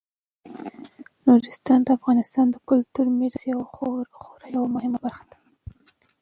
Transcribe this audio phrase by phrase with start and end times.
[1.27, 3.65] نورستان د افغانستان د کلتوري میراث یوه
[4.19, 5.37] خورا مهمه برخه ده.